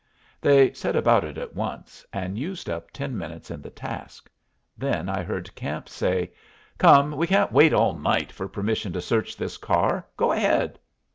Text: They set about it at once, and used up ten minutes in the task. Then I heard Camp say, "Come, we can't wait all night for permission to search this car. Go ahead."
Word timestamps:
They 0.41 0.73
set 0.73 0.95
about 0.95 1.23
it 1.23 1.37
at 1.37 1.53
once, 1.53 2.03
and 2.11 2.35
used 2.35 2.71
up 2.71 2.89
ten 2.89 3.15
minutes 3.15 3.51
in 3.51 3.61
the 3.61 3.69
task. 3.69 4.31
Then 4.75 5.07
I 5.07 5.21
heard 5.21 5.53
Camp 5.53 5.87
say, 5.87 6.31
"Come, 6.79 7.11
we 7.15 7.27
can't 7.27 7.51
wait 7.51 7.71
all 7.71 7.93
night 7.95 8.31
for 8.31 8.47
permission 8.47 8.93
to 8.93 9.01
search 9.01 9.37
this 9.37 9.57
car. 9.57 10.07
Go 10.17 10.31
ahead." 10.31 10.79